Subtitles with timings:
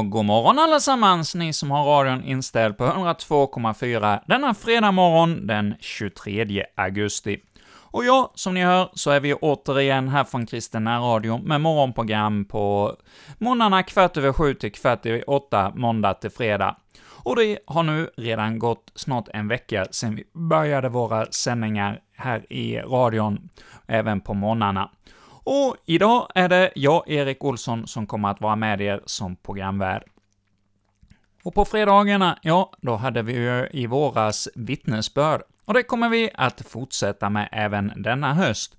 [0.00, 5.74] Ja, god morgon allesammans, ni som har radion inställd på 102,4 denna fredag morgon den
[5.80, 7.40] 23 augusti.
[7.72, 12.44] Och ja, som ni hör så är vi återigen här från Kristen Radio med morgonprogram
[12.44, 12.96] på
[13.38, 16.76] måndagarna kvart över sju till kvart över åtta, måndag till fredag.
[17.24, 22.52] Och det har nu redan gått snart en vecka sedan vi började våra sändningar här
[22.52, 23.48] i radion,
[23.86, 24.90] även på morgnarna.
[25.52, 30.02] Och idag är det jag, Erik Olsson, som kommer att vara med er som programvärd.
[31.44, 36.30] Och på fredagarna, ja, då hade vi ju i våras vittnesbörd, och det kommer vi
[36.34, 38.76] att fortsätta med även denna höst.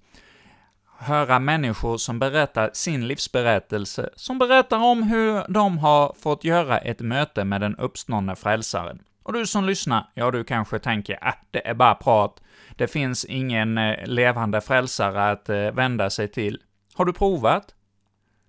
[0.98, 7.00] Höra människor som berättar sin livsberättelse, som berättar om hur de har fått göra ett
[7.00, 9.00] möte med den uppståndne frälsaren.
[9.24, 12.42] Och du som lyssnar, ja, du kanske tänker att äh, det är bara prat,
[12.76, 16.62] det finns ingen eh, levande frälsare att eh, vända sig till.
[16.94, 17.76] Har du provat?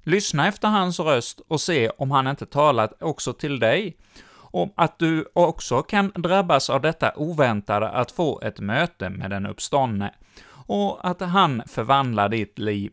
[0.02, 3.96] Lyssna efter hans röst och se om han inte talat också till dig.
[4.52, 9.46] Och att du också kan drabbas av detta oväntade att få ett möte med den
[9.46, 10.14] uppståndne,
[10.66, 12.92] och att han förvandlar ditt liv.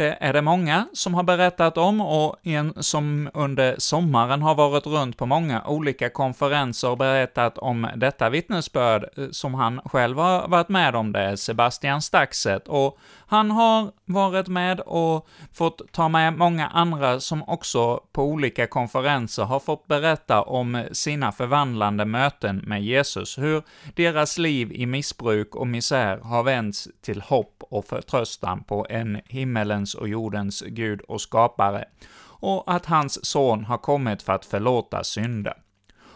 [0.00, 4.86] Det är det många som har berättat om, och en som under sommaren har varit
[4.86, 10.48] runt på många olika konferenser och berättat om detta vittnesbörd, eh, som han själv har
[10.48, 12.98] varit med om det, är Sebastian Staxet, och
[13.30, 19.44] han har varit med och fått ta med många andra som också på olika konferenser
[19.44, 23.62] har fått berätta om sina förvandlande möten med Jesus, hur
[23.94, 29.94] deras liv i missbruk och misär har vänts till hopp och förtröstan på en himmelens
[29.94, 31.84] och jordens Gud och skapare,
[32.22, 35.54] och att hans son har kommit för att förlåta synder.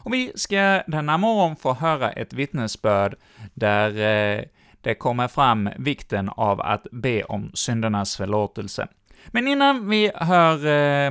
[0.05, 3.17] Och vi ska denna morgon få höra ett vittnesbörd
[3.55, 3.91] där
[4.39, 4.45] eh,
[4.85, 8.89] det kommer fram vikten av att be om syndernas förlåtelse.
[9.27, 11.11] Men innan vi hör eh,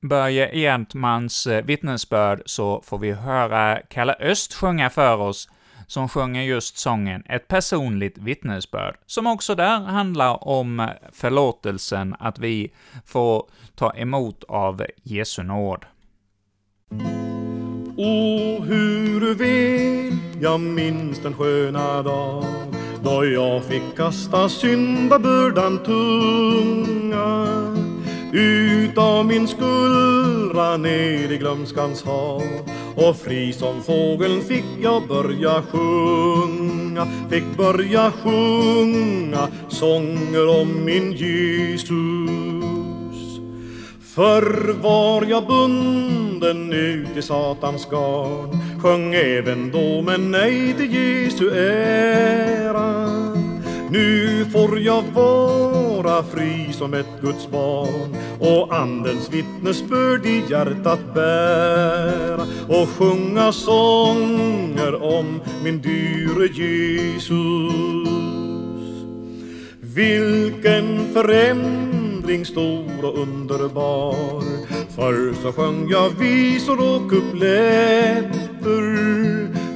[0.00, 5.48] Börje Egentmans eh, vittnesbörd så får vi höra Kalle Öst sjunga för oss,
[5.86, 12.72] som sjunger just sången ”Ett personligt vittnesbörd”, som också där handlar om förlåtelsen, att vi
[13.06, 15.84] får ta emot av Jesu nåd.
[17.96, 22.44] O, hur väl jag minns den sköna dag
[23.02, 27.46] då jag fick kasta syndabördan tunga
[28.32, 32.42] utav min skuldra ner i glömskans hav.
[32.96, 41.90] Och fri som fågeln fick jag börja sjunga fick börja sjunga sånger om min Jesus.
[44.14, 51.50] Förr var jag bunden ut i Satans garn Sjöng även då men nej till Jesu
[51.50, 53.10] ära.
[53.90, 62.42] Nu får jag vara fri som ett Guds barn och Andens vittnesbörd i hjärtat bära
[62.68, 67.30] och sjunga sånger om min dyre Jesus.
[69.80, 74.42] Vilken förändring stor och underbar.
[74.96, 78.49] Förr så sjöng jag visor och kupletter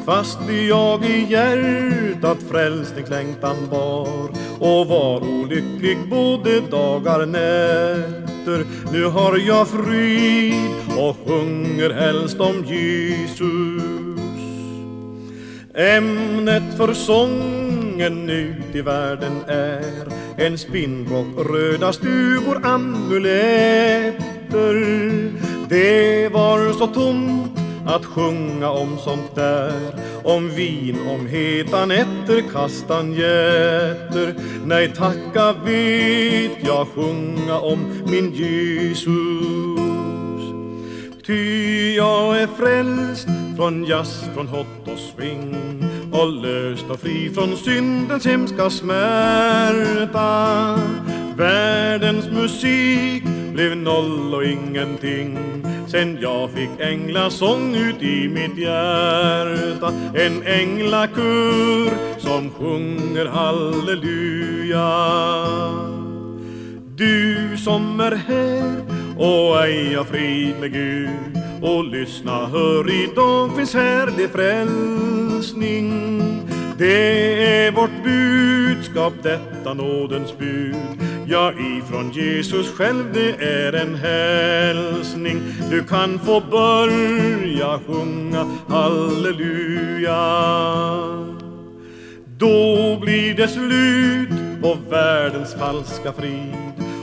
[0.06, 4.28] Fast jag i hjärtat frälsningslängtan bar
[4.58, 8.64] och var olycklig både dagar nätter.
[8.92, 13.82] Nu har jag frid och sjunger helst om Jesus.
[15.74, 19.84] Ämnet för sången ut i världen är
[20.36, 24.14] en spinnrock, röda stugor, amuletter.
[25.68, 29.72] Det var så tomt att sjunga om sånt där.
[30.24, 34.34] Om vin, om heta nätter, kastanjetter
[34.64, 39.14] Nej, tacka vet jag sjunga om min Jesus.
[41.26, 45.56] Ty jag är frälst från jazz, från hot och swing
[46.12, 50.18] och löst och fri från syndens hemska smärta.
[51.36, 55.38] Världens musik blev noll och ingenting.
[55.86, 59.92] Sen jag fick änglasång ut i mitt hjärta.
[60.14, 64.88] En änglakör som sjunger halleluja.
[66.96, 68.74] Du som är här
[69.16, 71.38] och ej har frid med Gud.
[71.62, 75.92] Och lyssna, hör idag finns härlig frälsning.
[76.78, 80.76] Det är vårt budskap, detta nådens bud.
[81.26, 85.42] Ja, ifrån Jesus själv det är en hälsning.
[85.70, 90.14] Du kan få börja sjunga halleluja.
[92.38, 96.54] Då blir det slut på världens falska frid.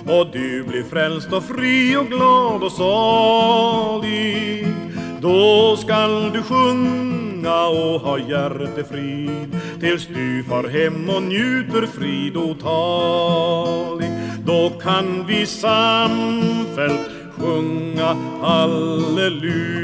[0.07, 4.67] Och du blir frälst och fri och glad och salig.
[5.21, 14.11] Då skall du sjunga och ha hjärtefrid tills du far hem och njuter frid otalig.
[14.45, 19.81] Då kan vi samfällt sjunga halleluja.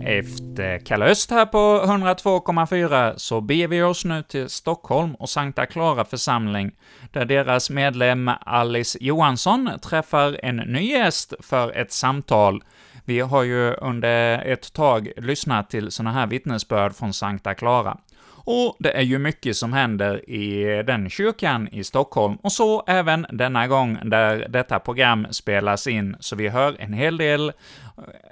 [0.00, 5.66] Efter Kalle Öst här på 102,4 så beger vi oss nu till Stockholm och Sankta
[5.66, 6.72] Clara församling,
[7.12, 12.62] där deras medlem Alice Johansson träffar en ny gäst för ett samtal.
[13.06, 17.98] Vi har ju under ett tag lyssnat till sådana här vittnesbörd från Sankta Clara.
[18.46, 23.26] Och det är ju mycket som händer i den kyrkan i Stockholm, och så även
[23.30, 27.52] denna gång där detta program spelas in, så vi hör en hel del eh,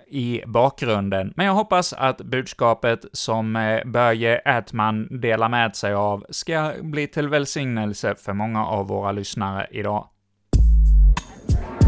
[0.09, 1.33] i bakgrunden.
[1.37, 7.07] Men jag hoppas att budskapet som eh, Börje Ätman delar med sig av ska bli
[7.07, 10.07] till välsignelse för många av våra lyssnare idag.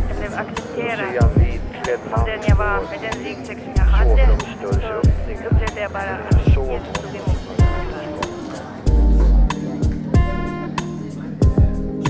[0.09, 1.44] Jag blev accepterad
[2.27, 6.55] den jag var, med den ryggsäck som jag hade, så upplevde jag bara att Jesus
[6.55, 7.69] tog emot mig.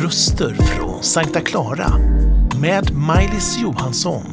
[0.05, 1.89] Röster från Sankta Clara
[2.61, 4.25] med Maj-Lis Johansson.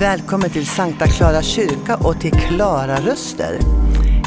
[0.00, 3.58] Välkommen till Sankta Clara kyrka och till Klara Röster.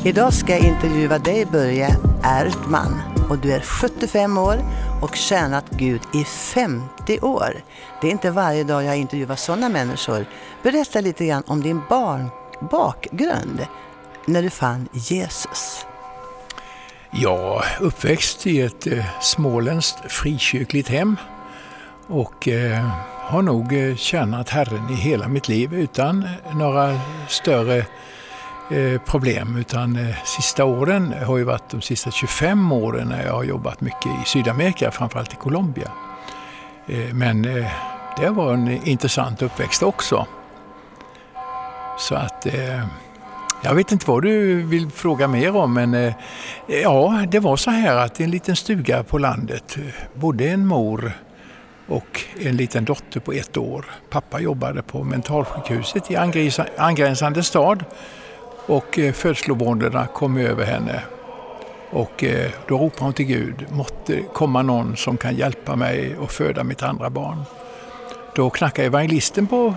[0.06, 1.88] Idag ska jag intervjua dig Börje
[2.24, 4.66] Ärtman och du är 75 år
[5.02, 7.54] och tjänat Gud i 50 år.
[8.02, 10.26] Det är inte varje dag jag intervjuar sådana människor.
[10.64, 12.30] Berätta lite grann om din barn
[12.72, 13.68] bakgrund
[14.26, 15.86] när du fann Jesus.
[17.12, 21.16] Ja, uppväxt i ett eh, småländskt frikyrkligt hem
[22.08, 22.90] och eh,
[23.30, 27.86] har nog eh, tjänat Herren i hela mitt liv utan eh, några större
[28.72, 29.58] Eh, problem.
[29.58, 33.82] Utan eh, sista åren har ju varit de sista 25 åren när jag har jobbat
[33.82, 35.92] mycket i Sydamerika, framförallt i Colombia.
[36.88, 37.72] Eh, men eh,
[38.18, 40.28] det var en intressant uppväxt också.
[41.98, 42.86] Så att eh,
[43.64, 46.14] jag vet inte vad du vill fråga mer om men eh,
[46.68, 50.68] ja, det var så här att i en liten stuga på landet eh, bodde en
[50.68, 51.12] mor
[51.88, 53.86] och en liten dotter på ett år.
[54.10, 56.16] Pappa jobbade på mentalsjukhuset i
[56.78, 57.86] angränsande stad
[58.70, 61.04] och eh, födslovåndorna kom över henne.
[61.90, 66.32] Och eh, då ropade hon till Gud, måtte komma någon som kan hjälpa mig att
[66.32, 67.44] föda mitt andra barn.
[68.36, 69.74] Då knackade evangelisten på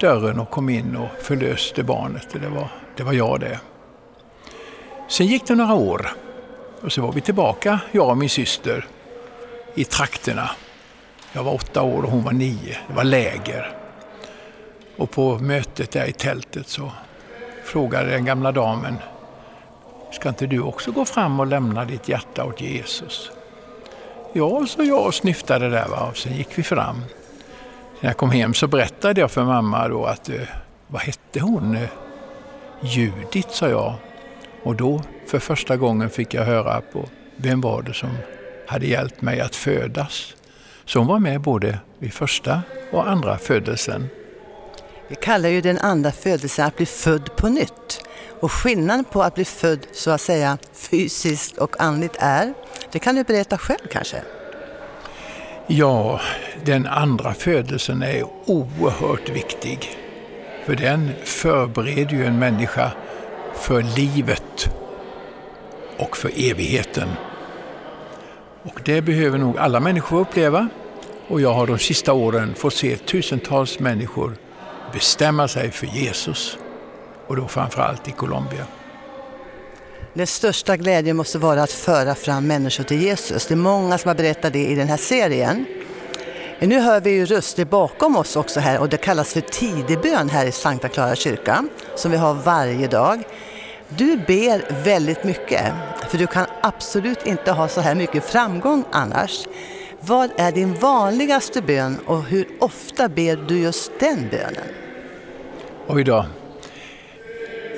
[0.00, 2.28] dörren och kom in och förlöste barnet.
[2.32, 3.60] Det var, det var jag det.
[5.08, 6.10] Sen gick det några år
[6.82, 8.86] och så var vi tillbaka, jag och min syster,
[9.74, 10.50] i trakterna.
[11.32, 12.76] Jag var åtta år och hon var nio.
[12.88, 13.76] Det var läger.
[14.96, 16.92] Och på mötet där i tältet så
[17.68, 18.96] frågade den gamla damen
[20.10, 23.30] Ska inte du också gå fram och lämna ditt hjärta åt Jesus?
[24.32, 26.08] Ja, så jag och snyftade där va?
[26.10, 27.04] och sen gick vi fram.
[28.00, 30.40] När jag kom hem så berättade jag för mamma då att, eh,
[30.86, 31.76] vad hette hon?
[31.76, 31.88] Eh,
[32.80, 33.94] Judit, sa jag.
[34.62, 38.10] Och då för första gången fick jag höra på vem var det som
[38.66, 40.34] hade hjälpt mig att födas.
[40.84, 44.08] Så hon var med både vid första och andra födelsen.
[45.08, 48.00] Vi kallar ju den andra födelsen att bli född på nytt.
[48.40, 52.54] Och skillnaden på att bli född så att säga fysiskt och andligt är,
[52.92, 54.22] det kan du berätta själv kanske?
[55.66, 56.20] Ja,
[56.64, 59.98] den andra födelsen är oerhört viktig.
[60.66, 62.92] För den förbereder ju en människa
[63.54, 64.70] för livet
[65.96, 67.08] och för evigheten.
[68.62, 70.68] Och det behöver nog alla människor uppleva.
[71.28, 74.36] Och jag har de sista åren fått se tusentals människor
[74.92, 76.58] bestämma sig för Jesus.
[77.26, 78.66] Och då framförallt i Colombia.
[80.14, 83.46] Den största glädjen måste vara att föra fram människor till Jesus.
[83.46, 85.66] Det är många som har berättat det i den här serien.
[86.60, 90.46] Nu hör vi ju röster bakom oss också här och det kallas för tidebön här
[90.46, 91.64] i Sankta Clara kyrka
[91.94, 93.22] som vi har varje dag.
[93.88, 95.72] Du ber väldigt mycket
[96.08, 99.46] för du kan absolut inte ha så här mycket framgång annars.
[100.00, 104.68] Vad är din vanligaste bön och hur ofta ber du just den bönen?
[105.86, 106.26] Oj då.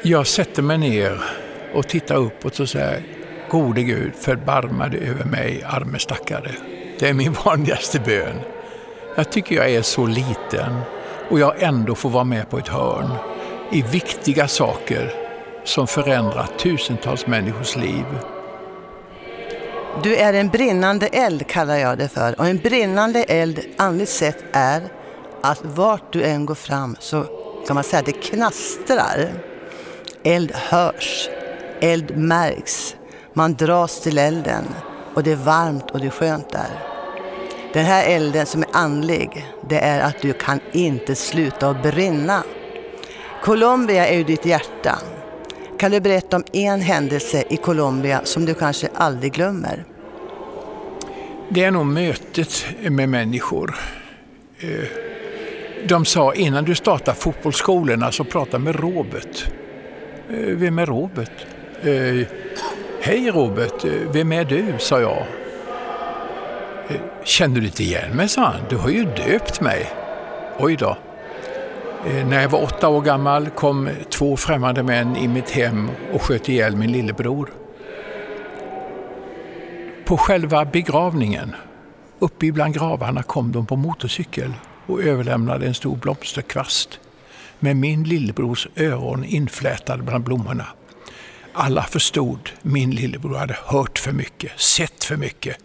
[0.02, 1.20] Jag sätter mig ner
[1.74, 3.02] och tittar uppåt och säger
[3.50, 6.50] Gode Gud, förbarma dig över mig, arme stackare.
[6.98, 8.40] Det är min vanligaste bön.
[9.16, 10.80] Jag tycker jag är så liten
[11.30, 13.10] och jag ändå får vara med på ett hörn
[13.72, 15.12] i viktiga saker
[15.64, 18.04] som förändrar tusentals människors liv.
[20.02, 22.40] Du är en brinnande eld kallar jag det för.
[22.40, 24.82] Och en brinnande eld andligt sett är
[25.40, 27.24] att vart du än går fram så
[27.66, 29.32] kan man säga att det knastrar.
[30.22, 31.28] Eld hörs.
[31.80, 32.96] eld märks.
[33.32, 34.64] Man dras till elden
[35.14, 36.90] och det är varmt och det är skönt där.
[37.72, 42.42] Den här elden som är andlig, det är att du kan inte sluta att brinna.
[43.42, 44.98] Colombia är ju ditt hjärta.
[45.80, 49.84] Kan du berätta om en händelse i Colombia som du kanske aldrig glömmer?
[51.48, 53.76] Det är nog mötet med människor.
[54.58, 54.88] Eh,
[55.88, 59.44] de sa innan du startar fotbollsskolorna så alltså prata med Robert.
[60.30, 61.46] Eh, vem är Robert?
[61.82, 62.26] Eh,
[63.00, 64.74] Hej Robert, vem är du?
[64.78, 65.26] sa jag.
[67.24, 68.28] Känner du inte igen mig?
[68.28, 68.60] sa han.
[68.68, 69.90] Du har ju döpt mig.
[70.58, 70.96] Oj då.
[72.06, 76.22] Eh, när jag var åtta år gammal kom två främmande män i mitt hem och
[76.22, 77.50] sköt ihjäl min lillebror.
[80.04, 81.54] På själva begravningen,
[82.18, 84.52] uppe bland gravarna, kom de på motorcykel
[84.86, 87.00] och överlämnade en stor blomsterkvast
[87.58, 90.66] med min lillebrors öron inflätade bland blommorna.
[91.52, 95.56] Alla förstod min lillebror hade hört för mycket, sett för mycket.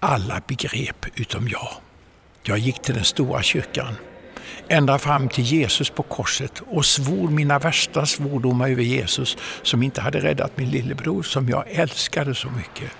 [0.00, 1.68] Alla begrep utom jag.
[2.42, 3.96] Jag gick till den stora kyrkan
[4.68, 10.00] ända fram till Jesus på korset och svor mina värsta svordomar över Jesus som inte
[10.00, 12.90] hade räddat min lillebror som jag älskade så mycket.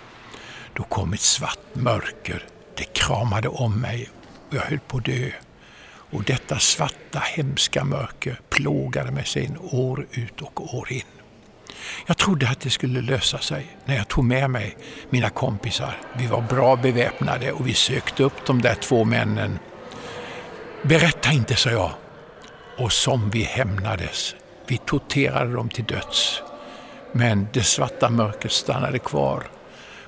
[0.75, 2.45] Då kom ett svart mörker.
[2.77, 4.09] Det kramade om mig
[4.49, 5.31] och jag höll på att dö.
[6.13, 11.03] Och detta svarta hemska mörker plågade mig sen år ut och år in.
[12.07, 14.77] Jag trodde att det skulle lösa sig när jag tog med mig
[15.11, 16.01] mina kompisar.
[16.19, 19.59] Vi var bra beväpnade och vi sökte upp de där två männen
[20.83, 21.91] Berätta inte, sa jag.
[22.79, 24.35] Och som vi hämnades.
[24.67, 26.43] Vi torterade dem till döds.
[27.13, 29.43] Men det svarta mörkret stannade kvar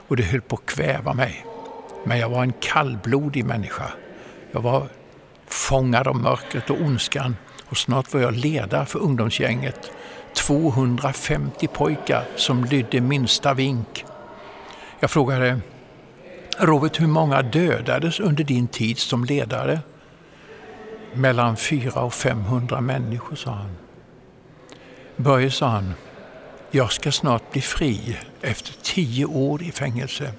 [0.09, 1.47] och det höll på att kväva mig.
[2.05, 3.93] Men jag var en kallblodig människa.
[4.53, 4.89] Jag var
[5.47, 7.37] fångad av mörkret och ondskan
[7.69, 9.91] och snart var jag ledare för ungdomsgänget.
[10.37, 14.05] 250 pojkar som lydde minsta vink.
[15.01, 15.61] Jag frågade
[16.59, 19.81] Robert, hur många dödades under din tid som ledare?
[21.17, 23.77] Mellan 400 och 500 människor, sa han.
[25.17, 25.95] Börje, sa han,
[26.71, 30.33] jag ska snart bli fri efter tio år i fängelse.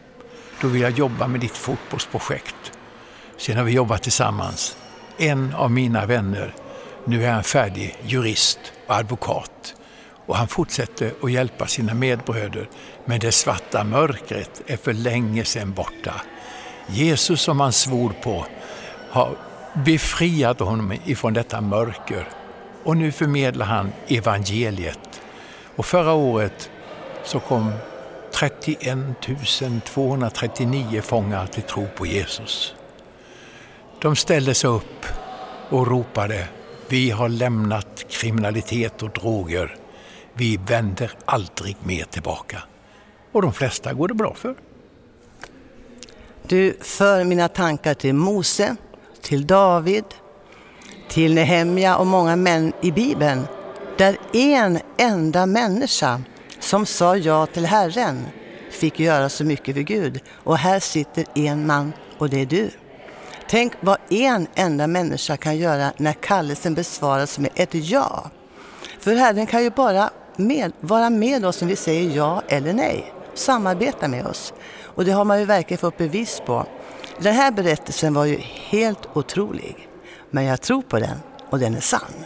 [0.62, 2.72] Då vill jag jobba med ditt fotbollsprojekt.
[3.38, 4.78] Sen har vi jobbat tillsammans.
[5.18, 6.56] En av mina vänner,
[7.06, 9.76] nu är han färdig jurist och advokat.
[10.26, 12.70] Och han fortsätter att hjälpa sina medbröder.
[13.06, 16.14] Men det svarta mörkret är för länge sedan borta.
[16.88, 18.46] Jesus som han svor på
[19.10, 19.38] har
[19.76, 22.28] befriat honom ifrån detta mörker.
[22.84, 25.22] Och nu förmedlar han evangeliet.
[25.76, 26.70] Och förra året
[27.24, 27.72] så kom
[28.34, 28.98] 31
[29.86, 32.76] 239 fångar till tro på Jesus.
[34.02, 35.06] De ställde sig upp
[35.70, 36.48] och ropade
[36.90, 39.76] Vi har lämnat kriminalitet och droger.
[40.34, 42.64] Vi vänder aldrig mer tillbaka.
[43.32, 44.56] Och de flesta går det bra för.
[46.48, 48.76] Du för mina tankar till Mose,
[49.26, 50.06] till David,
[51.10, 53.48] till Nehemja och många män i Bibeln,
[53.98, 56.22] där en enda människa
[56.60, 58.26] som sa ja till Herren
[58.72, 60.20] fick göra så mycket för Gud.
[60.44, 62.70] Och här sitter en man och det är du.
[63.50, 68.30] Tänk vad en enda människa kan göra när kallelsen besvaras med ett ja.
[69.00, 73.14] För Herren kan ju bara med, vara med oss om vi säger ja eller nej.
[73.34, 74.54] Samarbeta med oss.
[74.84, 76.66] Och det har man ju verkligen fått bevis på.
[77.20, 79.88] Den här berättelsen var ju helt otrolig.
[80.30, 81.18] Men jag tror på den
[81.50, 82.26] och den är sann.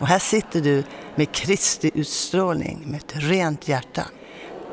[0.00, 4.04] Och här sitter du med Kristi utstrålning, med ett rent hjärta.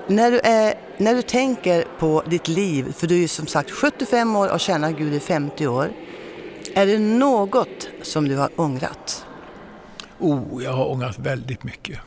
[0.07, 3.71] När du, är, när du tänker på ditt liv, för du är ju som sagt
[3.71, 5.89] 75 år och känner Gud i 50 år.
[6.73, 9.25] Är det något som du har ångrat?
[10.19, 11.99] Oh, jag har ångrat väldigt mycket.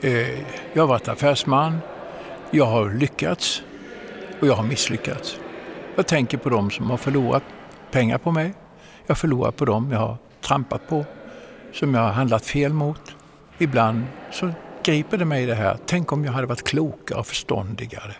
[0.00, 0.40] Eh,
[0.72, 1.78] jag har varit affärsman,
[2.50, 3.62] jag har lyckats
[4.40, 5.36] och jag har misslyckats.
[5.96, 7.42] Jag tänker på dem som har förlorat
[7.90, 8.54] pengar på mig.
[9.06, 11.04] Jag förlorar på dem jag har trampat på,
[11.72, 13.00] som jag har handlat fel mot.
[13.58, 14.50] Ibland så
[14.82, 18.14] griper det mig det här, tänk om jag hade varit klokare och förståndigare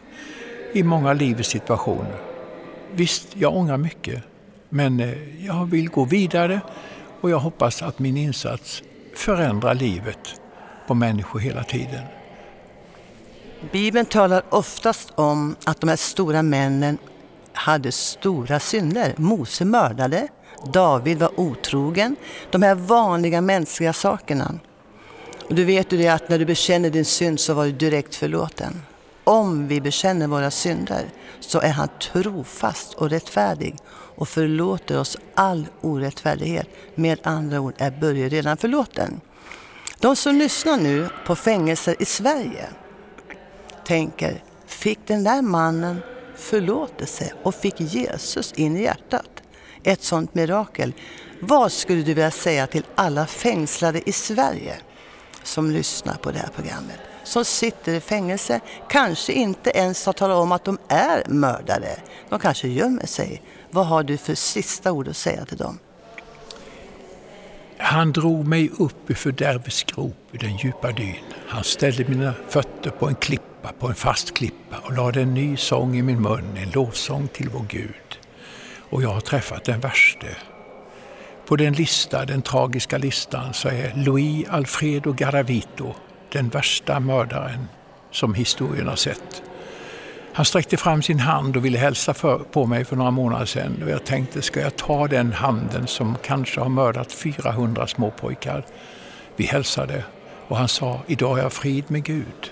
[0.73, 2.21] i många livets situationer.
[2.93, 4.23] Visst, jag ångrar mycket,
[4.69, 6.61] men eh, jag vill gå vidare
[7.21, 8.83] och jag hoppas att min insats
[9.15, 10.41] förändrar livet
[10.87, 12.03] på människor hela tiden.
[13.73, 16.99] Bibeln talar oftast om att de här stora männen
[17.57, 19.15] hade stora synder.
[19.17, 20.29] Mose mördade,
[20.73, 22.17] David var otrogen.
[22.51, 24.55] De här vanliga mänskliga sakerna.
[25.49, 28.15] Och du vet ju det att när du bekänner din synd så var du direkt
[28.15, 28.83] förlåten.
[29.25, 31.05] Om vi bekänner våra synder
[31.41, 36.69] så är han trofast och rättfärdig och förlåter oss all orättfärdighet.
[36.95, 39.21] Med andra ord är Börje redan förlåten.
[40.01, 42.67] De som lyssnar nu på fängelser i Sverige
[43.87, 46.01] tänker, fick den där mannen
[46.37, 49.31] förlåtelse och fick Jesus in i hjärtat?
[49.83, 50.93] Ett sådant mirakel.
[51.41, 54.77] Vad skulle du vilja säga till alla fängslade i Sverige
[55.43, 56.99] som lyssnar på det här programmet?
[57.25, 61.89] Som sitter i fängelse, kanske inte ens har talat om att de är mördare.
[62.29, 63.43] De kanske gömmer sig.
[63.71, 65.79] Vad har du för sista ord att säga till dem?
[67.79, 71.17] Han drog mig upp ur fördärvets grop i den djupa dyn.
[71.49, 75.57] Han ställde mina fötter på en klippa, på en fast klippa och lade en ny
[75.57, 78.19] sång i min mun, en lovsång till vår Gud.
[78.91, 80.27] Och jag har träffat den värste.
[81.47, 85.95] På den lista, den tragiska listan, så är Louis Alfredo Garavito
[86.33, 87.69] den värsta mördaren
[88.11, 89.43] som historien har sett.
[90.33, 93.83] Han sträckte fram sin hand och ville hälsa för, på mig för några månader sedan
[93.83, 98.65] och jag tänkte, ska jag ta den handen som kanske har mördat 400 småpojkar?
[99.37, 100.05] Vi hälsade
[100.49, 102.51] och han sa, idag är jag frid med Gud.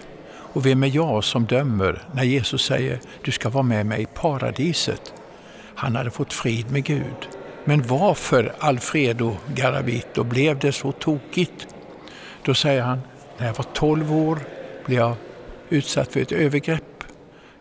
[0.54, 4.06] Och vem är jag som dömer när Jesus säger, du ska vara med mig i
[4.06, 5.12] paradiset?
[5.74, 7.28] Han hade fått frid med Gud.
[7.64, 11.66] Men varför, Alfredo Garavito, blev det så tokigt?
[12.44, 13.00] Då säger han,
[13.38, 14.38] när jag var 12 år
[14.86, 15.14] blev jag
[15.68, 16.94] utsatt för ett övergrepp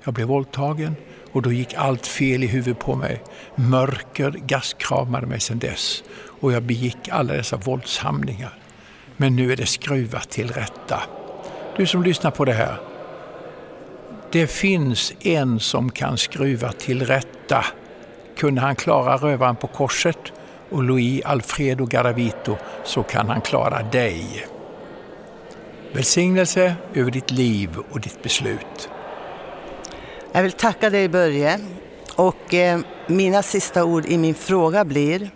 [0.03, 0.95] jag blev våldtagen
[1.31, 3.23] och då gick allt fel i huvudet på mig.
[3.55, 6.03] Mörker gastkramade mig sedan dess
[6.41, 8.57] och jag begick alla dessa våldshandlingar.
[9.17, 11.01] Men nu är det skruvat till rätta.
[11.77, 12.77] Du som lyssnar på det här.
[14.31, 17.65] Det finns en som kan skruva till rätta.
[18.37, 20.17] Kunde han klara rövaren på korset
[20.69, 24.47] och Louis Alfredo Garavito så kan han klara dig.
[25.91, 28.89] Välsignelse över ditt liv och ditt beslut.
[30.31, 31.59] Jag vill tacka dig Börje
[32.15, 35.29] och eh, mina sista ord i min fråga blir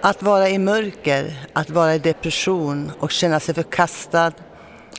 [0.00, 4.32] att vara i mörker, att vara i depression och känna sig förkastad,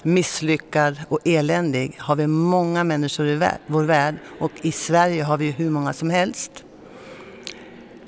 [0.04, 5.52] misslyckad och eländig har vi många människor i vår värld och i Sverige har vi
[5.52, 6.52] hur många som helst.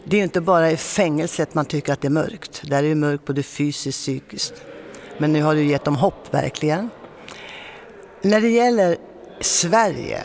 [0.06, 2.62] Det är inte bara i fängelset man tycker att det är mörkt.
[2.70, 4.54] Där är det mörkt både fysiskt och psykiskt.
[5.18, 6.90] Men nu har du gett dem hopp verkligen.
[8.22, 8.98] När det gäller
[9.42, 10.24] Sverige.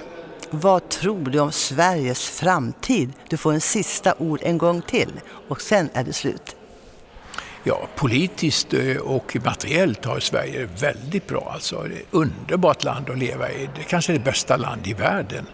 [0.50, 3.12] Vad tror du om Sveriges framtid?
[3.28, 6.56] Du får en sista ord en gång till och sen är det slut.
[7.68, 11.50] Ja, politiskt eh, och materiellt har Sverige det väldigt bra.
[11.54, 13.68] Alltså, det är ett underbart land att leva i.
[13.76, 15.46] Det kanske är det bästa land i världen.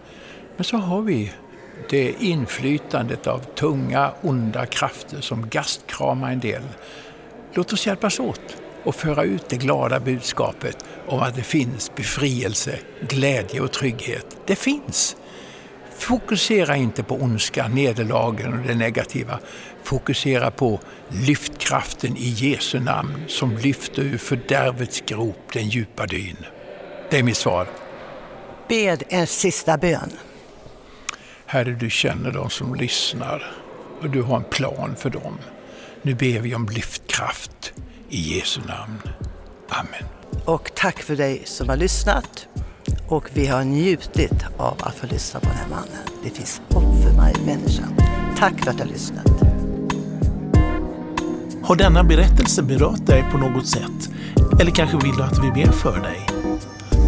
[0.55, 1.31] Men så har vi
[1.89, 6.61] det inflytandet av tunga, onda krafter som gastkramar en del.
[7.53, 12.79] Låt oss hjälpas åt och föra ut det glada budskapet om att det finns befrielse,
[13.09, 14.37] glädje och trygghet.
[14.45, 15.15] Det finns!
[15.97, 19.39] Fokusera inte på ondska, nederlagen och det negativa.
[19.83, 20.79] Fokusera på
[21.09, 26.37] lyftkraften i Jesu namn som lyfter ur fördärvets grop den djupa dyn.
[27.09, 27.67] Det är mitt svar.
[28.67, 30.11] Bed en sista bön.
[31.45, 33.51] Herre, du känner de som lyssnar
[34.01, 35.39] och du har en plan för dem.
[36.01, 37.73] Nu ber vi om lyftkraft
[38.09, 39.01] i Jesu namn.
[39.69, 40.03] Amen.
[40.45, 42.47] Och tack för dig som har lyssnat.
[43.07, 45.97] Och vi har njutit av att få lyssna på den här mannen.
[46.23, 47.83] Det finns hopp för varje människa.
[48.37, 49.27] Tack för att du har lyssnat.
[51.63, 54.09] Har denna berättelse berört dig på något sätt?
[54.59, 56.27] Eller kanske vill du att vi ber för dig?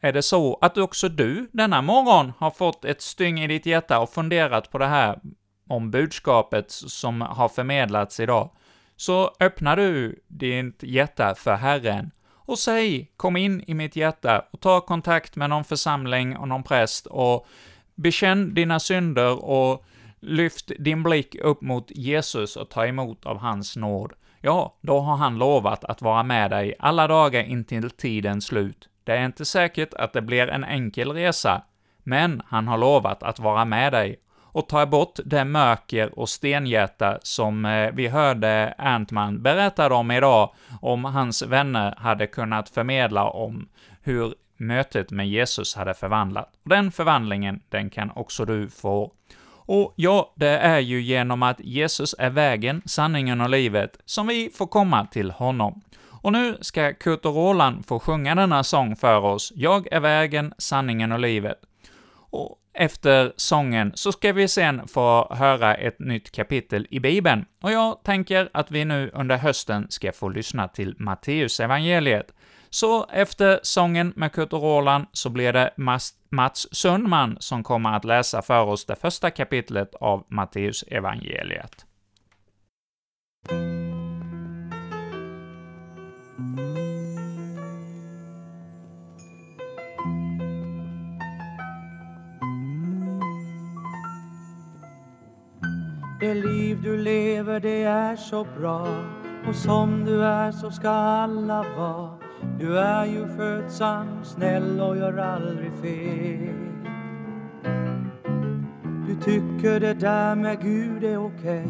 [0.00, 3.98] är det så att också du denna morgon har fått ett styng i ditt hjärta
[3.98, 5.20] och funderat på det här
[5.68, 8.50] om budskapet som har förmedlats idag,
[8.96, 12.10] så öppnar du ditt hjärta för Herren
[12.50, 16.62] och säg ”Kom in i mitt hjärta” och ta kontakt med någon församling och någon
[16.62, 17.46] präst och
[17.94, 19.84] bekänn dina synder och
[20.20, 24.12] Lyft din blick upp mot Jesus och ta emot av hans nåd.
[24.40, 28.88] Ja, då har han lovat att vara med dig alla dagar intill tidens slut.
[29.04, 31.62] Det är inte säkert att det blir en enkel resa,
[32.02, 34.20] men han har lovat att vara med dig.
[34.52, 40.52] och ta bort det mörker och stenhjärta som eh, vi hörde Antman berätta om idag,
[40.80, 43.68] om hans vänner hade kunnat förmedla om
[44.02, 46.52] hur mötet med Jesus hade förvandlat.
[46.62, 49.12] Och den förvandlingen, den kan också du få.
[49.72, 54.50] Och ja, det är ju genom att Jesus är vägen, sanningen och livet som vi
[54.54, 55.80] får komma till honom.
[56.22, 60.52] Och nu ska Kurt och Roland få sjunga denna sång för oss, Jag är vägen,
[60.58, 61.56] sanningen och livet.
[62.12, 67.72] Och efter sången så ska vi sen få höra ett nytt kapitel i Bibeln, och
[67.72, 72.32] jag tänker att vi nu under hösten ska få lyssna till Matteus evangeliet.
[72.70, 75.70] Så efter sången med Kurt och Roland så blir det
[76.30, 81.86] Mats Sundman som kommer att läsa för oss det första kapitlet av Matteus evangeliet.
[96.20, 98.88] Det liv du lever det är så bra
[99.48, 105.18] och som du är så ska alla vara du är ju skötsam, snäll och gör
[105.18, 106.70] aldrig fel.
[109.06, 111.66] Du tycker det där med Gud är okej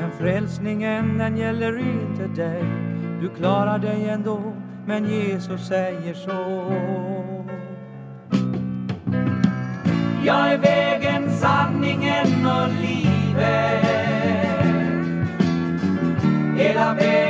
[0.00, 2.64] Men frälsningen den gäller inte dig.
[3.20, 4.52] Du klarar dig ändå,
[4.86, 6.72] men Jesus säger så.
[10.24, 13.86] Jag är vägen, sanningen och livet.
[16.56, 17.25] Hela vägen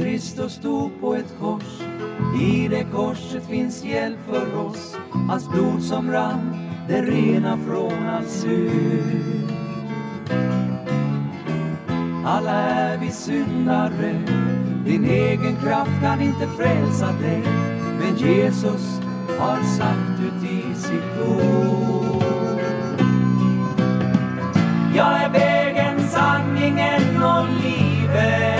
[0.00, 1.80] Kristus stod på ett kors.
[2.42, 4.96] I det korset finns hjälp för oss.
[5.28, 9.52] Hans blod som rann, det rena från all synd
[12.24, 14.20] Alla är vi syndare.
[14.84, 17.42] Din egen kraft kan inte frälsa dig.
[17.98, 19.00] Men Jesus
[19.38, 22.22] har sagt ut i sitt ord.
[24.96, 28.59] Jag är vägen, sanningen och livet.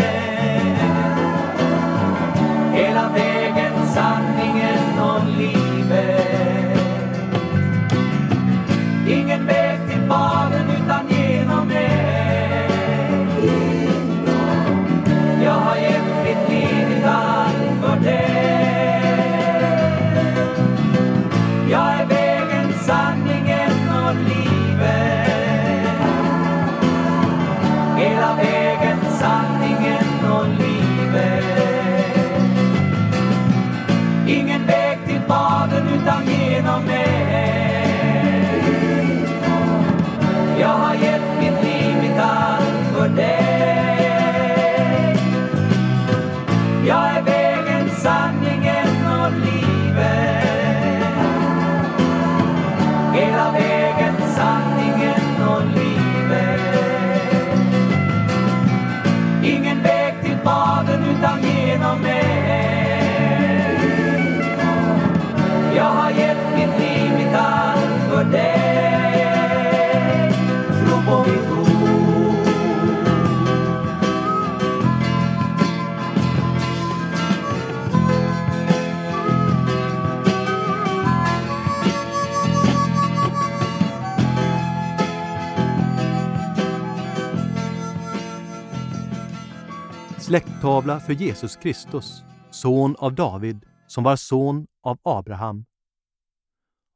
[90.70, 95.64] Måltavla för Jesus Kristus, son av David, som var son av Abraham.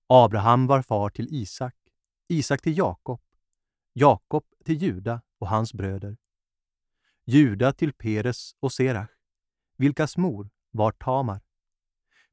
[0.09, 1.75] Abraham var far till Isak,
[2.29, 3.21] Isak till Jakob,
[3.93, 6.17] Jakob till Juda och hans bröder.
[7.25, 9.11] Juda till Peres och Serach,
[9.77, 11.41] vilkas mor var Tamar.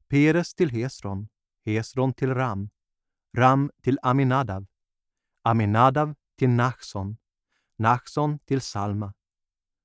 [0.08, 1.28] Peres till Hesron,
[1.64, 2.70] Hesron till Ram,
[3.36, 4.66] Ram till Aminadav,
[5.42, 7.16] Aminadav till Nachson,
[7.76, 9.14] Nachson till Salma,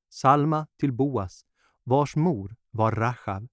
[0.09, 1.45] Salma till Boas,
[1.83, 3.47] vars mor var Rachav.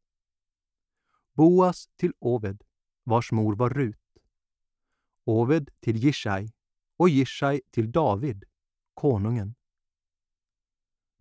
[1.32, 2.62] Boas till Oved,
[3.04, 4.18] vars mor var Rut.
[5.24, 6.52] Oved till Jishai
[6.96, 8.44] och Jishai till David,
[8.94, 9.54] konungen.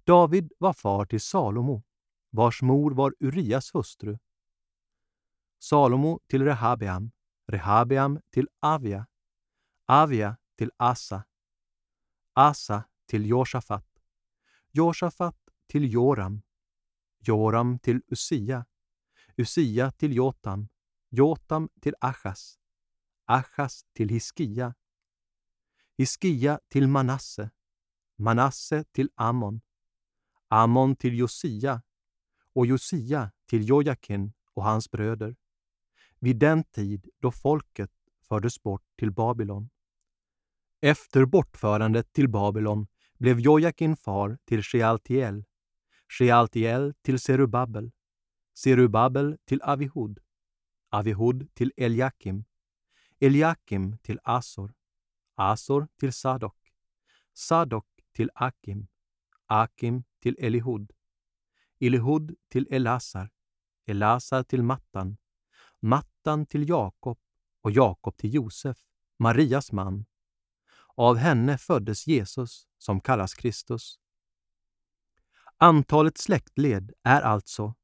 [0.04, 1.84] David var far till Salomo,
[2.30, 4.18] vars mor var Urias hustru.
[5.60, 7.12] Salomo till Rehabeam,
[7.48, 9.08] Rehabeam till Avia,
[9.86, 11.24] Avia till Asa,
[12.34, 13.93] Asa till Josafat,
[14.76, 15.36] Josafat
[15.68, 16.42] till Joram,
[17.20, 18.66] Joram till Usia,
[19.38, 20.68] Usia till Jotam,
[21.10, 22.60] Jotam till Achas,
[23.26, 24.76] Achas till Hiskia,
[25.98, 27.50] Hiskia till Manasse,
[28.16, 29.62] Manasse till Amon,
[30.48, 31.82] Amon till Josia
[32.54, 35.36] och Josia till Jojakin och hans bröder,
[36.20, 37.92] vid den tid då folket
[38.28, 39.70] fördes bort till Babylon.
[40.82, 42.88] Efter bortförandet till Babylon
[43.24, 45.44] blev Jojakin far till Shealtiel,
[46.10, 47.92] Shealtiel till Serubabel,
[48.54, 50.20] Serubabel till Avihud,
[50.90, 52.46] Avihud till Eliakim,
[53.20, 54.74] Eliakim till Asor,
[55.36, 56.74] Asor till Sadok,
[57.34, 58.88] Sadok till Akim,
[59.46, 60.92] Akim till Elihud,
[61.80, 63.30] Elihud till Elasar,
[63.86, 65.18] Elasar till Mattan,
[65.80, 67.20] Mattan till Jakob
[67.62, 68.78] och Jakob till Josef,
[69.18, 70.06] Marias man.
[70.96, 74.00] Av henne föddes Jesus, som kallas Kristus.
[75.58, 77.76] Antalet släktled är alltså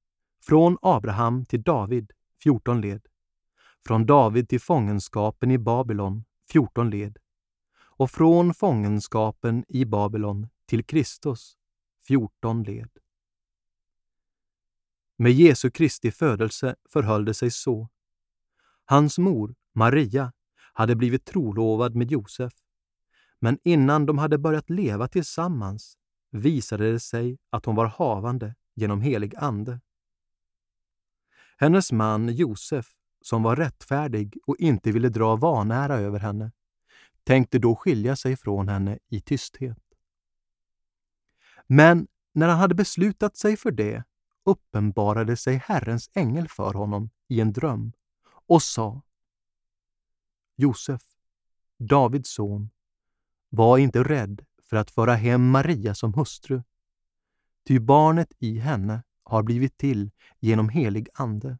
[0.42, 2.12] från Abraham till David
[2.44, 3.08] 14 led,
[3.86, 7.18] från David till fångenskapen i Babylon 14 led
[8.00, 11.58] och från fångenskapen i Babylon till Kristus
[12.08, 12.90] 14 led.
[15.16, 17.90] Med Jesu Kristi födelse förhöll det sig så.
[18.86, 20.34] Hans mor, Maria,
[20.74, 22.54] hade blivit trolovad med Josef.
[23.40, 25.98] Men innan de hade börjat leva tillsammans
[26.32, 29.80] visade det sig att hon var havande genom helig ande.
[31.58, 36.52] Hennes man Josef, som var rättfärdig och inte ville dra vanära över henne,
[37.24, 39.78] tänkte då skilja sig från henne i tysthet.
[41.68, 44.04] Men när han hade beslutat sig för det
[44.44, 47.92] uppenbarade sig Herrens ängel för honom i en dröm
[48.48, 49.02] och sa
[50.56, 51.02] Josef,
[51.78, 52.70] Davids son,
[53.50, 56.64] var inte rädd för att föra hem Maria som hustru,
[57.68, 61.58] ty barnet i henne har blivit till genom helig ande.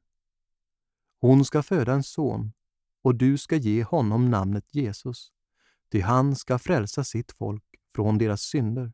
[1.22, 2.54] Hon ska föda en son
[3.02, 5.32] och du ska ge honom namnet Jesus,
[5.92, 7.64] ty han ska frälsa sitt folk
[7.96, 8.94] från deras synder.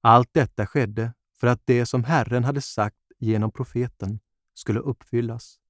[0.00, 4.20] Allt detta skedde för att det som Herren hade sagt genom profeten
[4.54, 5.60] skulle uppfyllas.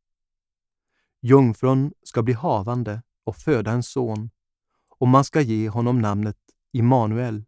[1.20, 4.30] Jungfrun ska bli havande och föda en son
[4.98, 6.38] och man ska ge honom namnet
[6.72, 7.44] Immanuel.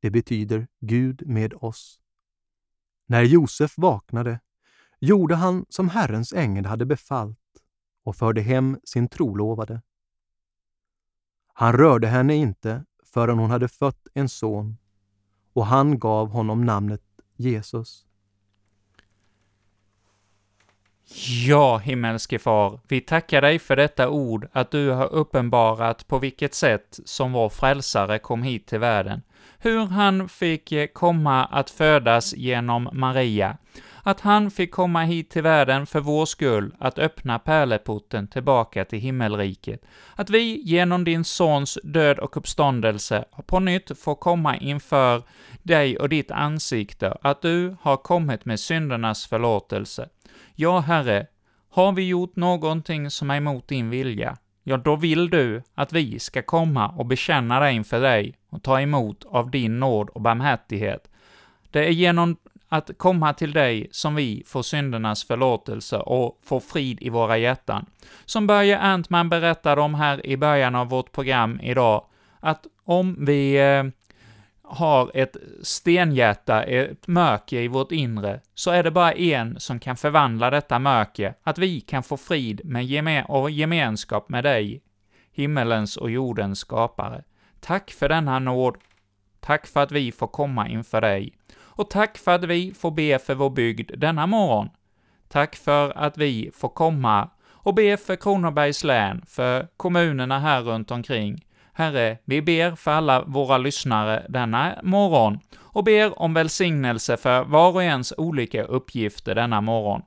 [0.00, 2.00] Det betyder Gud med oss.
[3.06, 4.40] När Josef vaknade
[5.00, 7.38] gjorde han som Herrens ängel hade befallt
[8.02, 9.82] och förde hem sin trolovade.
[11.52, 14.76] Han rörde henne inte förrän hon hade fött en son
[15.52, 17.02] och han gav honom namnet
[17.36, 18.06] Jesus.
[21.14, 26.54] Ja, himmelske far, vi tackar dig för detta ord, att du har uppenbarat på vilket
[26.54, 29.22] sätt som vår frälsare kom hit till världen.
[29.58, 33.56] Hur han fick komma att födas genom Maria,
[34.02, 38.98] att han fick komma hit till världen för vår skull, att öppna pärleporten tillbaka till
[38.98, 39.84] himmelriket.
[40.14, 45.22] Att vi genom din Sons död och uppståndelse på nytt får komma inför
[45.62, 50.08] dig och ditt ansikte, att du har kommit med syndernas förlåtelse.
[50.54, 51.26] Ja, Herre,
[51.70, 56.18] har vi gjort någonting som är emot din vilja, ja, då vill du att vi
[56.18, 61.10] ska komma och bekänna dig inför dig och ta emot av din nåd och barmhärtighet.
[61.70, 62.36] Det är genom
[62.72, 67.86] att komma till dig som vi får syndernas förlåtelse och får frid i våra hjärtan.
[68.24, 72.04] Som Börje Antman berättade om här i början av vårt program idag,
[72.40, 73.84] att om vi eh,
[74.62, 79.96] har ett stenhjärta, ett mörker i vårt inre, så är det bara en som kan
[79.96, 84.82] förvandla detta mörker, att vi kan få frid med geme och gemenskap med dig,
[85.32, 87.24] himmelens och jordens skapare.
[87.60, 88.76] Tack för denna nåd.
[89.40, 91.32] Tack för att vi får komma inför dig.
[91.80, 94.68] Och tack för att vi får be för vår bygd denna morgon.
[95.28, 100.90] Tack för att vi får komma och be för Kronobergs län, för kommunerna här runt
[100.90, 107.44] omkring, Herre, vi ber för alla våra lyssnare denna morgon och ber om välsignelse för
[107.44, 110.02] var och ens olika uppgifter denna morgon.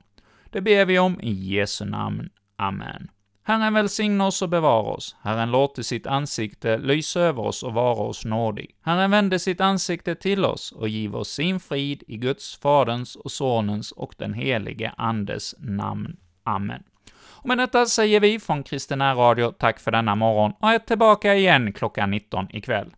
[0.50, 2.30] Det ber vi om i Jesu namn.
[2.56, 3.08] Amen.
[3.46, 5.16] Herren välsigne oss och bevara oss.
[5.22, 8.76] Herren låter sitt ansikte lysa över oss och vara oss nådig.
[8.82, 13.32] Herren vände sitt ansikte till oss och give oss sin frid i Guds, Faderns och
[13.32, 16.16] Sonens och den helige Andes namn.
[16.44, 16.82] Amen.
[17.44, 21.34] Och med detta säger vi från Kristina Radio tack för denna morgon och är tillbaka
[21.34, 22.90] igen klockan 19 ikväll.